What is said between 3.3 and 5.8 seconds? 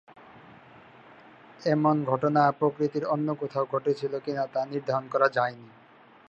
কোথাও ঘটেছিল কিনা তা নির্ধারণ করা যায়নি।